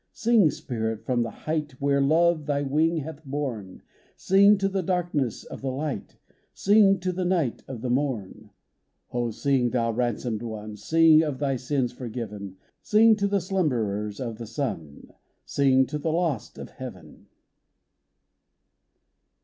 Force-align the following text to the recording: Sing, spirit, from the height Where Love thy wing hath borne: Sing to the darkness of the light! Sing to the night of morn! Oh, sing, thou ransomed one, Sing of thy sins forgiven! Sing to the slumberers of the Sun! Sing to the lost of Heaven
Sing, 0.13 0.49
spirit, 0.49 1.05
from 1.05 1.21
the 1.21 1.29
height 1.29 1.73
Where 1.79 2.01
Love 2.01 2.47
thy 2.47 2.63
wing 2.63 2.97
hath 3.01 3.23
borne: 3.23 3.83
Sing 4.15 4.57
to 4.57 4.67
the 4.67 4.81
darkness 4.81 5.43
of 5.43 5.61
the 5.61 5.69
light! 5.69 6.17
Sing 6.55 6.99
to 7.01 7.11
the 7.11 7.23
night 7.23 7.63
of 7.67 7.83
morn! 7.83 8.49
Oh, 9.11 9.29
sing, 9.29 9.69
thou 9.69 9.91
ransomed 9.91 10.41
one, 10.41 10.75
Sing 10.75 11.21
of 11.21 11.37
thy 11.37 11.55
sins 11.55 11.91
forgiven! 11.91 12.57
Sing 12.81 13.15
to 13.17 13.27
the 13.27 13.39
slumberers 13.39 14.19
of 14.19 14.39
the 14.39 14.47
Sun! 14.47 15.11
Sing 15.45 15.85
to 15.85 15.99
the 15.99 16.11
lost 16.11 16.57
of 16.57 16.71
Heaven 16.71 17.27